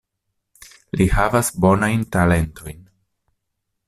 Li 1.01 1.07
havas 1.17 1.51
bonajn 1.65 2.01
talentojn. 2.17 2.81